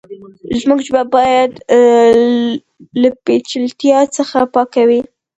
زموږ 0.59 0.79
ژبه 0.87 1.03
بايد 1.13 1.51
له 3.01 3.09
پېچلتيا 3.25 3.99
څخه 4.17 4.37
پاکه 4.53 4.83
وي. 4.89 5.01